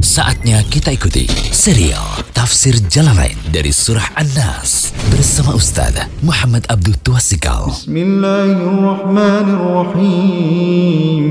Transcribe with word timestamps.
Saatnya 0.00 0.64
kita 0.66 0.96
ikuti 0.96 1.28
serial 1.52 2.24
Tafsir 2.32 2.72
Jalalain 2.88 3.36
dari 3.52 3.68
Surah 3.68 4.16
An-Nas 4.16 4.96
bersama 5.12 5.52
Ustaz 5.54 5.92
Muhammad 6.24 6.64
Abdul 6.72 6.96
Tuasikal. 7.04 7.68
بسم 7.70 7.96
الله 7.96 8.52
الرحمن 8.64 9.46
الرحيم 9.60 11.24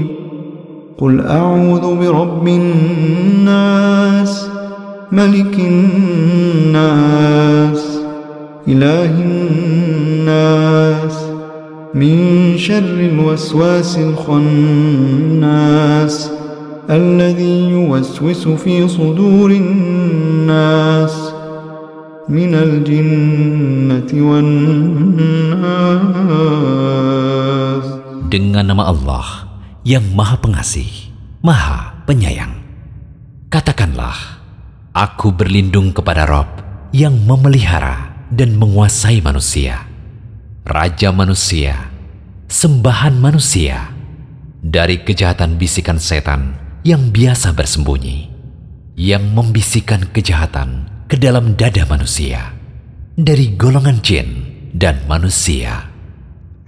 قل 0.99 1.13
أعوذ 1.25 1.85
برب 1.95 2.45
الناس 2.47 4.33
ملك 5.11 5.55
الناس 6.69 7.81
إله 8.67 9.11
الناس 9.25 11.15
من 11.97 12.17
شر 12.57 12.97
الوسواس 13.09 13.97
الخناس 13.97 16.15
الذي 16.89 17.69
يوسوس 17.69 18.47
في 18.47 18.87
صدور 18.89 19.51
الناس 19.51 21.15
من 22.29 22.51
الجنة 22.55 24.09
والناس 24.09 24.99
Dengan 28.29 28.61
nama 28.61 28.93
Allah 28.93 29.25
yang 29.81 30.05
Maha 30.13 30.37
Pengasih, 30.37 31.09
Maha 31.41 32.05
Penyayang. 32.05 32.53
Katakanlah, 33.49 34.13
Aku 34.93 35.33
berlindung 35.33 35.89
kepada 35.93 36.29
Rob 36.29 36.45
yang 36.93 37.17
memelihara 37.25 38.25
dan 38.29 38.53
menguasai 38.57 39.21
manusia, 39.21 39.85
Raja 40.61 41.09
manusia, 41.09 41.89
sembahan 42.49 43.17
manusia, 43.17 43.93
dari 44.61 45.01
kejahatan 45.01 45.57
bisikan 45.57 45.97
setan 45.97 46.62
yang 46.84 47.16
biasa 47.16 47.56
bersembunyi, 47.56 48.28
yang 49.00 49.32
membisikkan 49.32 50.04
kejahatan 50.12 50.84
ke 51.08 51.16
dalam 51.16 51.56
dada 51.56 51.88
manusia, 51.88 52.52
dari 53.16 53.56
golongan 53.56 54.04
jin 54.04 54.28
dan 54.76 55.00
manusia. 55.08 55.88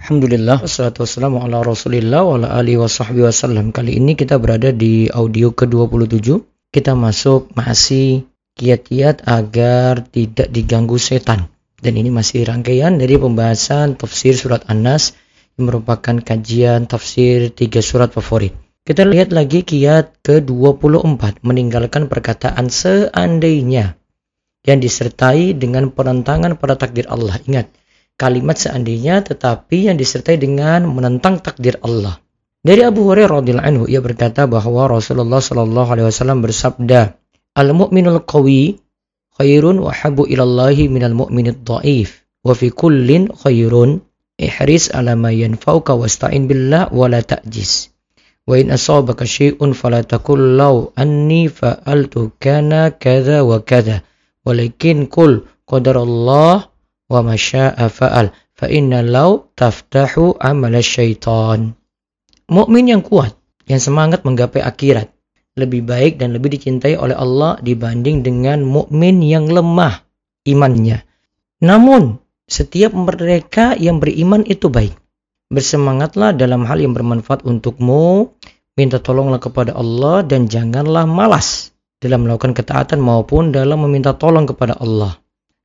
Alhamdulillah, 0.01 0.65
wassalatu 0.65 1.05
wassalamu 1.05 1.45
ala 1.45 1.61
rasulillah 1.61 2.25
wa 2.25 2.41
ala 2.41 2.49
alihi 2.57 2.81
wa 2.81 2.89
sahbihi 2.89 3.29
wasallam. 3.29 3.69
Kali 3.69 4.01
ini 4.01 4.17
kita 4.17 4.41
berada 4.41 4.73
di 4.73 5.05
audio 5.13 5.53
ke-27. 5.53 6.41
Kita 6.73 6.97
masuk 6.97 7.53
masih 7.53 8.25
kiat-kiat 8.57 9.21
agar 9.29 10.01
tidak 10.01 10.49
diganggu 10.49 10.97
setan. 10.97 11.45
Dan 11.77 11.93
ini 11.93 12.09
masih 12.09 12.41
rangkaian 12.41 12.97
dari 12.97 13.21
pembahasan 13.21 13.93
tafsir 13.93 14.33
surat 14.33 14.65
An-Nas 14.65 15.13
yang 15.61 15.69
merupakan 15.69 16.17
kajian 16.25 16.89
tafsir 16.89 17.53
tiga 17.53 17.85
surat 17.85 18.09
favorit. 18.09 18.66
Kita 18.87 19.03
lihat 19.03 19.35
lagi 19.35 19.67
kiat 19.67 20.23
ke-24, 20.23 21.43
meninggalkan 21.43 22.07
perkataan 22.07 22.71
seandainya 22.71 23.99
yang 24.63 24.79
disertai 24.79 25.51
dengan 25.59 25.91
penentangan 25.91 26.55
pada 26.55 26.79
takdir 26.79 27.03
Allah. 27.11 27.35
Ingat, 27.43 27.67
kalimat 28.15 28.55
seandainya 28.55 29.27
tetapi 29.27 29.91
yang 29.91 29.99
disertai 29.99 30.39
dengan 30.39 30.87
menentang 30.87 31.43
takdir 31.43 31.75
Allah. 31.83 32.23
Dari 32.63 32.87
Abu 32.87 33.11
Hurairah 33.11 33.43
radhiyallahu 33.43 33.67
anhu 33.67 33.83
ia 33.91 33.99
berkata 33.99 34.47
bahwa 34.47 34.87
Rasulullah 34.87 35.43
shallallahu 35.43 35.89
alaihi 35.91 36.07
wasallam 36.07 36.39
bersabda, 36.39 37.19
"Al 37.59 37.75
mu'minul 37.75 38.23
qawi 38.23 38.79
khairun 39.35 39.83
wa 39.83 39.91
habu 39.91 40.31
ilallahi 40.31 40.87
minal 40.87 41.11
mu'minid 41.11 41.67
dhaif 41.67 42.23
wa 42.39 42.55
fi 42.55 42.71
kullin 42.71 43.35
khairun 43.35 43.99
ihris 44.39 44.95
ala 44.95 45.19
ma 45.19 45.35
yanfa'uka 45.35 45.91
wasta'in 45.91 46.47
billah 46.47 46.87
wa 46.95 47.11
la 47.11 47.19
ta'jis." 47.19 47.96
Wa 48.47 48.55
in 48.55 48.71
asabaka 48.71 49.27
syai'un 49.27 49.75
fala 49.75 50.07
taqul 50.07 50.55
law 50.55 50.87
anni 50.95 51.51
fa'altu 51.51 52.31
kana 52.39 52.95
kadza 52.95 53.43
wa 53.43 53.59
kadza 53.59 54.07
walakin 54.47 55.11
qul 55.11 55.43
qadarallah 55.67 56.71
wa 57.11 57.19
masya'a 57.19 57.91
fa'al 57.91 58.31
fa 58.55 58.65
inna 58.71 59.03
law 59.03 59.43
taftahu 59.59 60.39
amal 60.39 60.73
syaitan. 60.79 61.75
Mukmin 62.47 62.87
yang 62.87 63.03
kuat, 63.03 63.35
yang 63.67 63.83
semangat 63.83 64.23
menggapai 64.23 64.63
akhirat, 64.63 65.11
lebih 65.59 65.83
baik 65.83 66.15
dan 66.15 66.31
lebih 66.31 66.55
dicintai 66.55 66.95
oleh 66.95 67.19
Allah 67.19 67.59
dibanding 67.59 68.23
dengan 68.23 68.63
mukmin 68.63 69.19
yang 69.19 69.51
lemah 69.51 70.07
imannya. 70.47 71.03
Namun, 71.59 72.23
setiap 72.47 72.95
mereka 72.95 73.75
yang 73.75 73.99
beriman 73.99 74.47
itu 74.47 74.71
baik. 74.71 74.95
Bersemangatlah 75.47 76.35
dalam 76.35 76.67
hal 76.67 76.83
yang 76.83 76.91
bermanfaat 76.91 77.47
untukmu, 77.47 78.35
minta 78.75 78.99
tolonglah 78.99 79.39
kepada 79.39 79.71
Allah 79.73 80.19
dan 80.27 80.51
janganlah 80.51 81.07
malas 81.07 81.71
dalam 82.03 82.27
melakukan 82.27 82.53
ketaatan 82.53 82.99
maupun 82.99 83.55
dalam 83.55 83.79
meminta 83.87 84.11
tolong 84.13 84.43
kepada 84.43 84.75
Allah. 84.77 85.17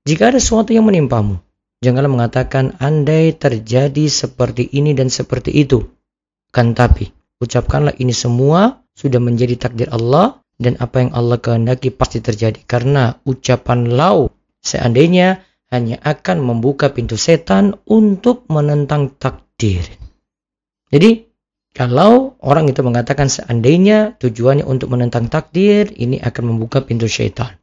Jika 0.07 0.31
ada 0.31 0.39
sesuatu 0.39 0.71
yang 0.71 0.87
menimpamu, 0.87 1.39
janganlah 1.83 2.11
mengatakan 2.11 2.79
andai 2.79 3.35
terjadi 3.35 4.07
seperti 4.07 4.71
ini 4.71 4.95
dan 4.95 5.11
seperti 5.11 5.51
itu. 5.51 5.83
Kan 6.55 6.79
tapi, 6.79 7.11
ucapkanlah 7.43 7.99
ini 7.99 8.15
semua 8.15 8.83
sudah 8.95 9.19
menjadi 9.19 9.69
takdir 9.69 9.91
Allah 9.91 10.39
dan 10.63 10.79
apa 10.79 11.03
yang 11.03 11.11
Allah 11.11 11.43
kehendaki 11.43 11.91
pasti 11.91 12.23
terjadi. 12.23 12.63
Karena 12.65 13.19
ucapan 13.27 13.91
lau 13.93 14.31
seandainya 14.63 15.43
hanya 15.75 15.99
akan 16.05 16.39
membuka 16.39 16.93
pintu 16.95 17.19
setan 17.19 17.75
untuk 17.89 18.47
menentang 18.47 19.11
takdir. 19.19 19.52
Jadi, 20.93 21.11
kalau 21.73 22.37
orang 22.43 22.69
itu 22.69 22.85
mengatakan 22.85 23.31
seandainya 23.33 24.19
tujuannya 24.21 24.67
untuk 24.67 24.93
menentang 24.93 25.31
takdir, 25.31 25.89
ini 25.97 26.21
akan 26.21 26.53
membuka 26.53 26.85
pintu 26.85 27.09
syaitan. 27.09 27.57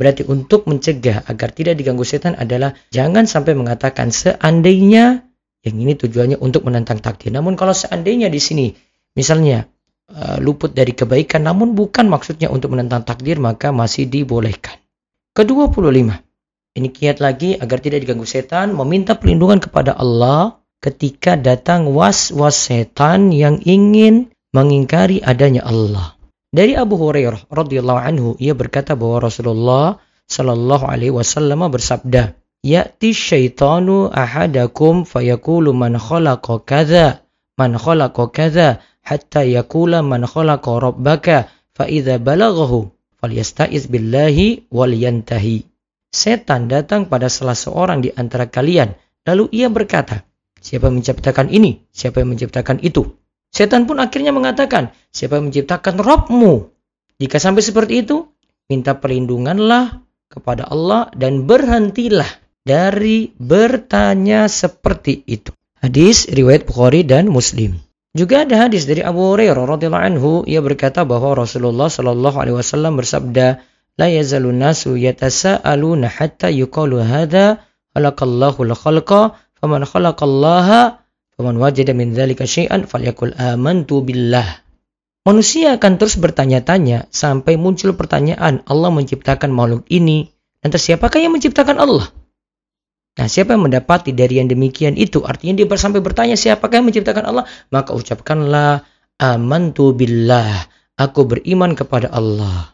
Berarti 0.00 0.24
untuk 0.24 0.64
mencegah 0.64 1.28
agar 1.28 1.52
tidak 1.52 1.76
diganggu 1.76 2.08
setan 2.08 2.32
adalah 2.32 2.72
jangan 2.88 3.28
sampai 3.28 3.52
mengatakan 3.52 4.08
seandainya 4.08 5.28
yang 5.60 5.76
ini 5.76 5.92
tujuannya 5.92 6.40
untuk 6.40 6.64
menentang 6.64 7.04
takdir. 7.04 7.28
Namun 7.36 7.52
kalau 7.52 7.76
seandainya 7.76 8.32
di 8.32 8.40
sini 8.40 8.72
misalnya 9.12 9.68
uh, 10.08 10.40
luput 10.40 10.72
dari 10.72 10.96
kebaikan 10.96 11.44
namun 11.44 11.76
bukan 11.76 12.08
maksudnya 12.08 12.48
untuk 12.48 12.72
menentang 12.72 13.04
takdir 13.04 13.36
maka 13.36 13.76
masih 13.76 14.08
dibolehkan. 14.08 14.80
Kedua 15.36 15.68
puluh 15.68 15.92
lima. 15.92 16.16
Ini 16.72 16.88
kiat 16.88 17.20
lagi 17.20 17.60
agar 17.60 17.84
tidak 17.84 18.00
diganggu 18.00 18.24
setan 18.24 18.72
meminta 18.72 19.20
perlindungan 19.20 19.60
kepada 19.60 20.00
Allah 20.00 20.59
ketika 20.80 21.36
datang 21.36 21.92
was-was 21.92 22.56
setan 22.56 23.30
yang 23.36 23.60
ingin 23.68 24.32
mengingkari 24.56 25.20
adanya 25.20 25.62
Allah. 25.68 26.16
Dari 26.50 26.74
Abu 26.74 26.98
Hurairah 26.98 27.46
radhiyallahu 27.46 28.00
anhu 28.00 28.28
ia 28.42 28.56
berkata 28.58 28.98
bahwa 28.98 29.22
Rasulullah 29.22 30.02
shallallahu 30.26 30.88
alaihi 30.88 31.14
wasallam 31.14 31.62
bersabda, 31.70 32.34
"Ya'ti 32.66 33.14
syaitanu 33.14 34.10
ahadakum 34.10 35.06
fayaqulu 35.06 35.70
man 35.70 35.94
khalaqa 35.94 36.58
kadza, 36.66 37.22
man 37.54 37.78
khalaqa 37.78 38.26
kadza, 38.34 38.82
hatta 39.06 39.46
yaqula 39.46 40.02
man 40.02 40.26
khalaqa 40.26 40.90
rabbaka, 40.90 41.46
fa 41.76 41.86
idza 41.86 42.18
balaghahu 42.18 42.90
falyasta'iz 43.22 43.86
billahi 43.86 44.66
wal 44.74 44.90
yantahi." 44.90 45.70
Setan 46.10 46.66
datang 46.66 47.06
pada 47.06 47.30
salah 47.30 47.54
seorang 47.54 48.02
di 48.02 48.10
antara 48.10 48.50
kalian, 48.50 48.98
lalu 49.22 49.46
ia 49.54 49.70
berkata, 49.70 50.26
"Siapa 50.60 50.92
yang 50.92 51.00
menciptakan 51.00 51.48
ini? 51.48 51.82
Siapa 51.90 52.22
yang 52.22 52.36
menciptakan 52.36 52.78
itu?" 52.84 53.18
Setan 53.50 53.90
pun 53.90 53.98
akhirnya 53.98 54.30
mengatakan, 54.30 54.94
siapa 55.10 55.42
yang 55.42 55.50
menciptakan 55.50 55.98
Robmu? 55.98 56.70
Jika 57.18 57.42
sampai 57.42 57.66
seperti 57.66 58.06
itu, 58.06 58.30
minta 58.70 58.94
perlindunganlah 58.94 60.06
kepada 60.30 60.70
Allah 60.70 61.10
dan 61.18 61.50
berhentilah 61.50 62.30
dari 62.62 63.34
bertanya 63.34 64.46
seperti 64.46 65.26
itu. 65.26 65.50
Hadis 65.82 66.30
riwayat 66.30 66.62
Bukhari 66.62 67.02
dan 67.02 67.26
Muslim. 67.26 67.74
Juga 68.14 68.46
ada 68.46 68.66
hadis 68.66 68.86
dari 68.86 69.02
Abu 69.02 69.34
Hurairah 69.34 69.66
radhiyallahu 69.66 70.06
anhu 70.14 70.30
ia 70.46 70.62
berkata 70.62 71.02
bahwa 71.02 71.34
Rasulullah 71.34 71.90
shallallahu 71.90 72.36
alaihi 72.38 72.58
wasallam 72.58 72.98
bersabda, 72.98 73.62
"La 73.98 74.06
yazalun 74.06 74.62
nasu 74.62 74.94
yatasaaluna 74.94 76.06
hatta 76.06 76.50
yuqalu 76.54 77.02
hadza 77.02 77.66
khalaqallahu 77.94 78.70
al-khalqa 78.70 79.34
faman 79.60 79.84
khalaqallaha 79.86 81.04
faman 81.36 81.56
wajada 81.60 81.92
min 81.92 82.16
dzalika 82.16 82.48
syai'an 82.48 82.88
falyakul 82.88 83.36
amantu 83.36 84.02
billah." 84.02 84.64
Manusia 85.20 85.76
akan 85.76 86.00
terus 86.00 86.16
bertanya-tanya 86.16 87.12
sampai 87.12 87.60
muncul 87.60 87.92
pertanyaan 87.92 88.64
Allah 88.64 88.88
menciptakan 88.88 89.52
makhluk 89.52 89.84
ini. 89.92 90.32
Lantas 90.64 90.88
siapakah 90.88 91.20
yang 91.20 91.36
menciptakan 91.36 91.76
Allah? 91.76 92.08
Nah, 93.20 93.28
siapa 93.28 93.52
yang 93.52 93.68
mendapati 93.68 94.16
dari 94.16 94.40
yang 94.40 94.48
demikian 94.48 94.96
itu? 94.96 95.20
Artinya 95.20 95.60
dia 95.60 95.68
sampai 95.76 96.00
bertanya 96.00 96.40
siapakah 96.40 96.80
yang 96.80 96.88
menciptakan 96.88 97.28
Allah? 97.28 97.44
Maka 97.68 97.92
ucapkanlah 97.92 98.88
amantu 99.20 99.92
billah. 99.92 100.64
Aku 100.96 101.28
beriman 101.28 101.76
kepada 101.76 102.08
Allah. 102.08 102.72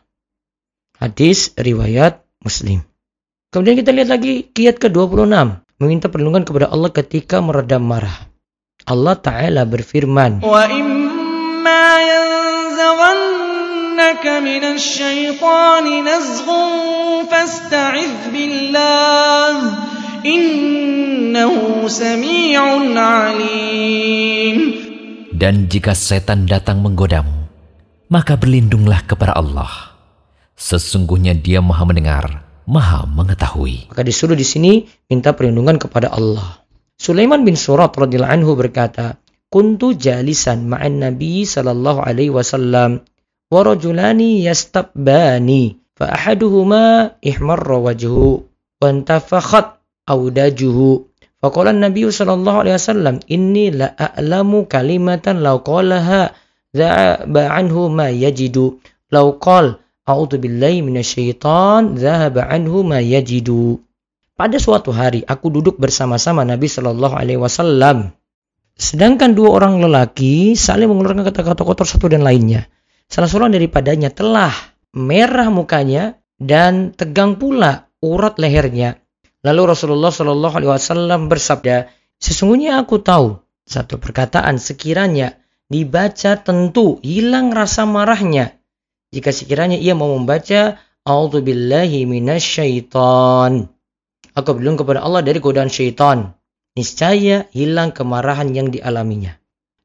Hadis 1.02 1.50
riwayat 1.58 2.22
Muslim. 2.46 2.86
Kemudian 3.50 3.74
kita 3.74 3.90
lihat 3.90 4.06
lagi 4.06 4.46
kiat 4.54 4.78
ke-26 4.78 5.65
meminta 5.76 6.08
perlindungan 6.08 6.44
kepada 6.48 6.72
Allah 6.72 6.88
ketika 6.88 7.44
meredam 7.44 7.84
marah. 7.84 8.32
Allah 8.88 9.16
Ta'ala 9.18 9.68
berfirman, 9.68 10.40
Dan 25.36 25.54
jika 25.68 25.92
setan 25.92 26.48
datang 26.48 26.80
menggodamu, 26.80 27.52
maka 28.08 28.32
berlindunglah 28.40 29.04
kepada 29.04 29.36
Allah. 29.36 29.92
Sesungguhnya 30.56 31.36
dia 31.36 31.60
maha 31.60 31.84
mendengar 31.84 32.45
maha 32.66 33.06
mengetahui. 33.06 33.88
Maka 33.88 34.02
disuruh 34.02 34.34
di 34.34 34.44
sini 34.44 34.72
minta 35.08 35.32
perlindungan 35.32 35.78
kepada 35.78 36.12
Allah. 36.12 36.60
Sulaiman 36.98 37.46
bin 37.46 37.54
Surat 37.54 37.94
radhiyallahu 37.94 38.34
anhu 38.42 38.52
berkata, 38.58 39.16
"Kuntu 39.48 39.94
jalisan 39.94 40.66
ma'an 40.66 41.00
Nabi 41.00 41.46
sallallahu 41.46 42.02
alaihi 42.02 42.34
wasallam 42.34 43.06
wa 43.46 43.60
rajulani 43.62 44.42
yastabani 44.42 45.78
fa 45.94 46.12
ahaduhuma 46.12 47.16
ihmarra 47.22 47.78
wajhu 47.78 48.44
wa 48.82 48.86
intafakhat 48.90 49.78
awdajuhu 50.04 51.06
Faqala 51.36 51.70
Nabi 51.70 52.08
sallallahu 52.08 52.64
alaihi 52.64 52.76
wasallam 52.80 53.16
inni 53.28 53.70
la 53.70 53.92
a'lamu 53.92 54.64
kalimatan 54.66 55.44
law 55.44 55.60
qalaha 55.60 56.32
dhaba 56.72 57.52
anhu 57.52 57.92
ma 57.92 58.08
yajidu 58.08 58.80
law 59.12 59.36
qala 59.36 59.78
a'udzu 60.06 60.38
billahi 60.38 60.86
dhahaba 61.98 62.42
anhu 62.46 62.86
ma 62.86 63.02
pada 64.36 64.60
suatu 64.60 64.92
hari 64.92 65.24
aku 65.24 65.48
duduk 65.48 65.80
bersama-sama 65.80 66.44
Nabi 66.44 66.68
Shallallahu 66.68 67.16
Alaihi 67.16 67.40
Wasallam. 67.40 68.12
Sedangkan 68.76 69.32
dua 69.32 69.56
orang 69.56 69.80
lelaki 69.80 70.52
saling 70.52 70.92
mengeluarkan 70.92 71.24
kata-kata 71.24 71.64
kotor 71.64 71.88
satu 71.88 72.12
dan 72.12 72.20
lainnya. 72.20 72.68
Salah 73.08 73.32
seorang 73.32 73.56
daripadanya 73.56 74.12
telah 74.12 74.52
merah 74.92 75.48
mukanya 75.48 76.20
dan 76.36 76.92
tegang 76.92 77.40
pula 77.40 77.88
urat 78.04 78.36
lehernya. 78.36 79.00
Lalu 79.40 79.72
Rasulullah 79.72 80.12
Shallallahu 80.12 80.54
Alaihi 80.60 80.68
Wasallam 80.68 81.32
bersabda, 81.32 81.88
sesungguhnya 82.20 82.76
aku 82.76 83.00
tahu 83.00 83.40
satu 83.64 83.96
perkataan 83.96 84.60
sekiranya 84.60 85.40
dibaca 85.72 86.36
tentu 86.44 87.00
hilang 87.00 87.56
rasa 87.56 87.88
marahnya. 87.88 88.55
Jika 89.14 89.30
sekiranya 89.30 89.78
ia 89.78 89.94
mau 89.94 90.10
membaca 90.14 90.78
A'udzubillahi 91.06 92.02
minasyaitan 92.08 93.70
Aku 94.36 94.52
berlindung 94.52 94.84
kepada 94.84 95.00
Allah 95.00 95.24
dari 95.24 95.40
godaan 95.40 95.72
syaitan. 95.72 96.36
Niscaya 96.76 97.48
hilang 97.56 97.96
kemarahan 97.96 98.52
yang 98.52 98.68
dialaminya. 98.68 99.32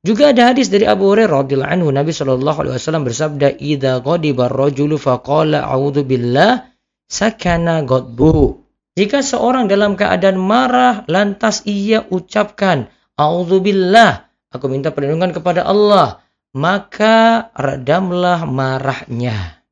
Juga 0.03 0.35
ada 0.35 0.51
hadis 0.51 0.68
dari 0.68 0.83
Abu 0.83 1.07
Hurairah 1.07 1.45
radhiyallahu 1.45 1.71
anhu 1.71 1.89
Nabi 1.94 2.12
sallallahu 2.12 2.68
alaihi 2.68 2.75
wasallam 2.75 3.07
bersabda, 3.07 3.56
"Idza 3.56 4.03
ghadiba 4.03 4.51
ar-rajulu 4.51 5.00
faqala 5.00 5.63
a'udzu 5.63 6.03
billah 6.03 6.68
sakana 7.07 7.88
ghadbuhu." 7.88 8.59
Jika 9.00 9.23
seorang 9.23 9.71
dalam 9.71 9.95
keadaan 9.95 10.35
marah 10.35 11.07
lantas 11.07 11.63
ia 11.63 12.03
ucapkan, 12.12 12.91
"A'udzu 13.15 13.63
billah," 13.63 14.27
aku 14.51 14.68
minta 14.68 14.91
perlindungan 14.91 15.31
kepada 15.31 15.63
Allah, 15.63 16.20
maka 16.51 17.48
redamlah 17.56 18.44
marahnya. 18.44 19.63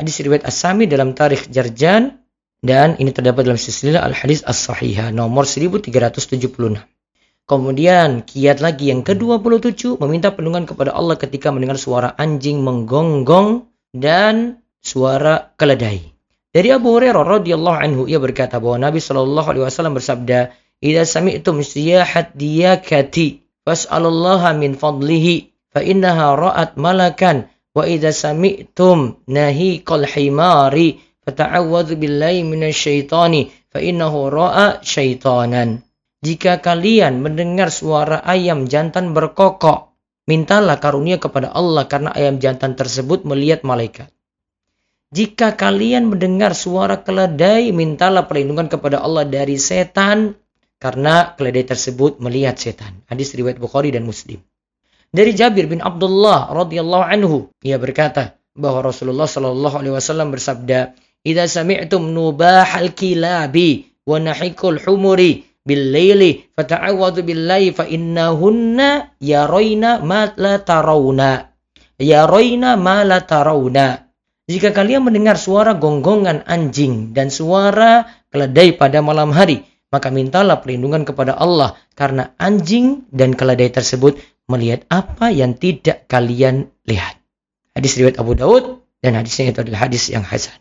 Hadis 0.00 0.18
riwayat 0.24 0.48
As-Sami 0.48 0.88
dalam 0.88 1.12
Tarikh 1.12 1.52
Jarjan 1.52 2.18
dan 2.64 2.96
ini 2.96 3.12
terdapat 3.12 3.44
dalam 3.44 3.60
silsilah 3.60 4.00
Al-Hadis 4.00 4.40
As-Sahihah 4.42 5.12
nomor 5.12 5.44
1376. 5.44 6.80
Kemudian 7.42 8.24
kiat 8.24 8.62
lagi 8.64 8.88
yang 8.94 9.04
ke-27 9.04 10.00
meminta 10.00 10.32
perlindungan 10.32 10.64
kepada 10.64 10.94
Allah 10.94 11.18
ketika 11.20 11.52
mendengar 11.52 11.76
suara 11.76 12.14
anjing 12.16 12.62
menggonggong 12.64 13.68
dan 13.92 14.62
suara 14.80 15.52
keledai. 15.60 16.00
Dari 16.52 16.68
Abu 16.72 16.96
Hurairah 16.96 17.42
radhiyallahu 17.42 17.76
anhu 17.76 18.02
ia 18.08 18.22
berkata 18.22 18.56
bahwa 18.62 18.88
Nabi 18.88 19.00
Shallallahu 19.00 19.48
alaihi 19.52 19.64
wasallam 19.64 19.96
bersabda, 19.96 20.52
"Idza 20.80 21.04
sami'tum 21.04 21.60
siyahat 21.60 22.32
diyakati 22.36 23.42
fas'alullaha 23.68 24.56
min 24.56 24.78
fadlihi 24.78 25.51
fa 25.72 25.80
innaha 25.80 26.36
ra'at 26.36 26.76
malakan 26.76 27.48
wa 27.72 27.88
idza 27.88 28.12
sami'tum 28.12 29.24
nahiqal 29.26 30.04
himari 30.04 31.00
Fata'awwadhu 31.22 32.02
billahi 32.02 32.42
minasyaitani 32.42 33.70
fa 33.70 33.78
innahu 33.78 34.26
ra'a 34.26 34.82
syaitanan. 34.82 35.86
Jika 36.22 36.58
kalian 36.58 37.22
mendengar 37.22 37.70
suara 37.70 38.26
ayam 38.26 38.66
jantan 38.66 39.14
berkokok, 39.14 39.94
mintalah 40.26 40.82
karunia 40.82 41.22
kepada 41.22 41.54
Allah 41.54 41.86
karena 41.86 42.10
ayam 42.10 42.42
jantan 42.42 42.74
tersebut 42.74 43.22
melihat 43.22 43.62
malaikat. 43.62 44.10
Jika 45.14 45.54
kalian 45.54 46.10
mendengar 46.10 46.58
suara 46.58 46.98
keledai, 47.06 47.70
mintalah 47.70 48.26
perlindungan 48.26 48.66
kepada 48.66 48.98
Allah 48.98 49.22
dari 49.22 49.62
setan 49.62 50.34
karena 50.82 51.38
keledai 51.38 51.70
tersebut 51.70 52.18
melihat 52.18 52.58
setan. 52.58 52.98
Hadis 53.06 53.30
riwayat 53.38 53.62
Bukhari 53.62 53.94
dan 53.94 54.02
Muslim. 54.02 54.42
Dari 55.12 55.36
Jabir 55.36 55.68
bin 55.68 55.84
Abdullah 55.84 56.48
radhiyallahu 56.56 57.04
anhu, 57.04 57.52
ia 57.60 57.76
berkata 57.76 58.40
bahwa 58.56 58.80
Rasulullah 58.80 59.28
shallallahu 59.28 59.76
alaihi 59.84 59.92
wasallam 59.92 60.32
bersabda, 60.32 60.96
idza 61.20 61.60
sami'tum 61.60 62.16
nubahal 62.16 62.96
kilabi 62.96 63.92
wa 64.08 64.16
nahikul 64.16 64.80
humuri 64.80 65.44
bil 65.68 65.92
laili 65.92 66.48
fata'awwadhu 66.56 67.28
billahi 67.28 67.76
fa 67.76 67.84
innahunna 67.84 69.12
yarayna 69.20 70.00
ma 70.00 70.32
la 70.40 70.56
tarawna. 70.64 71.52
Yarayna 72.00 72.80
ma 72.80 73.04
la 73.04 73.20
tarawna. 73.20 74.08
Jika 74.48 74.72
kalian 74.72 75.04
mendengar 75.04 75.36
suara 75.36 75.76
gonggongan 75.76 76.48
anjing 76.48 77.12
dan 77.12 77.28
suara 77.28 78.08
keledai 78.32 78.80
pada 78.80 79.04
malam 79.04 79.28
hari 79.28 79.60
maka 79.92 80.08
mintalah 80.08 80.64
perlindungan 80.64 81.04
kepada 81.04 81.36
Allah 81.36 81.76
karena 81.92 82.32
anjing 82.40 83.04
dan 83.12 83.36
keledai 83.36 83.68
tersebut 83.68 84.16
melihat 84.50 84.86
apa 84.90 85.30
yang 85.30 85.54
tidak 85.58 86.06
kalian 86.10 86.70
lihat. 86.86 87.18
Hadis 87.72 87.96
riwayat 87.98 88.20
Abu 88.20 88.36
Daud 88.36 88.84
dan 89.02 89.18
hadisnya 89.18 89.50
itu 89.50 89.60
adalah 89.64 89.88
hadis 89.88 90.12
yang 90.12 90.22
hasan. 90.22 90.54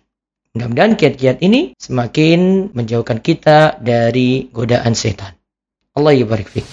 Mudah-mudahan 0.52 1.00
kiat-kiat 1.00 1.40
ini 1.40 1.72
semakin 1.80 2.72
menjauhkan 2.76 3.24
kita 3.24 3.80
dari 3.80 4.52
godaan 4.52 4.92
setan. 4.92 5.32
Allah 5.96 6.16
barik 6.28 6.52
fiqh. 6.52 6.68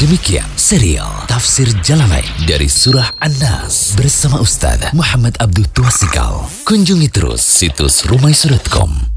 Demikian 0.00 0.44
serial 0.58 1.24
Tafsir 1.30 1.70
Jalalain 1.80 2.26
dari 2.44 2.66
Surah 2.66 3.14
An-Nas 3.22 3.94
bersama 3.94 4.42
Ustaz 4.42 4.90
Muhammad 4.92 5.38
Abdul 5.38 5.70
Tuasikal. 5.72 6.44
Kunjungi 6.66 7.08
terus 7.08 7.40
situs 7.40 8.04
rumaisurutkom 8.04 9.13